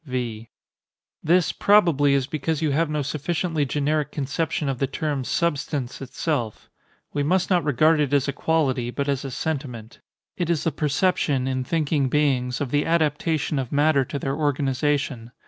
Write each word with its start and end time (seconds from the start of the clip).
V. 0.03 0.49
This, 1.23 1.51
probably, 1.51 2.15
is 2.15 2.25
because 2.25 2.59
you 2.63 2.71
have 2.71 2.89
no 2.89 3.03
sufficiently 3.03 3.67
generic 3.67 4.11
conception 4.11 4.67
of 4.67 4.79
the 4.79 4.87
term 4.87 5.23
"substance" 5.23 6.01
itself. 6.01 6.71
We 7.13 7.21
must 7.21 7.51
not 7.51 7.63
regard 7.63 7.99
it 7.99 8.11
as 8.11 8.27
a 8.27 8.33
quality, 8.33 8.89
but 8.89 9.07
as 9.07 9.23
a 9.23 9.29
sentiment:—it 9.29 10.49
is 10.49 10.63
the 10.63 10.71
perception, 10.71 11.47
in 11.47 11.63
thinking 11.63 12.09
beings, 12.09 12.59
of 12.59 12.71
the 12.71 12.83
adaptation 12.83 13.59
of 13.59 13.71
matter 13.71 14.03
to 14.05 14.17
their 14.17 14.35
organization. 14.35 15.33